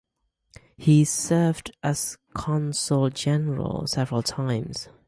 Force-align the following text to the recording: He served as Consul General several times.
He 0.77 1.05
served 1.05 1.77
as 1.83 2.17
Consul 2.33 3.11
General 3.11 3.85
several 3.85 4.23
times. 4.23 4.89